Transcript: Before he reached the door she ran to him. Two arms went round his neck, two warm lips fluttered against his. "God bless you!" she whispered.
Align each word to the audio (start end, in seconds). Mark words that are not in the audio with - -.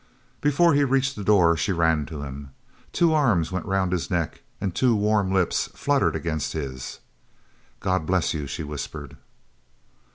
Before 0.41 0.73
he 0.73 0.83
reached 0.83 1.15
the 1.15 1.23
door 1.23 1.55
she 1.55 1.71
ran 1.71 2.07
to 2.07 2.23
him. 2.23 2.49
Two 2.91 3.13
arms 3.13 3.51
went 3.51 3.67
round 3.67 3.91
his 3.91 4.09
neck, 4.09 4.41
two 4.73 4.95
warm 4.95 5.31
lips 5.31 5.69
fluttered 5.75 6.15
against 6.15 6.53
his. 6.53 7.01
"God 7.81 8.07
bless 8.07 8.33
you!" 8.33 8.47
she 8.47 8.63
whispered. 8.63 9.15